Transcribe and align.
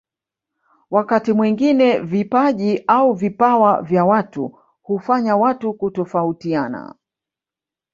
Wakati 0.91 1.33
mwingine 1.33 1.99
vipaji 1.99 2.83
au 2.87 3.13
vipawa 3.13 3.81
vya 3.81 4.05
watu 4.05 4.59
hufanya 4.81 5.37
watu 5.37 5.73
kutofautiana 5.73 6.95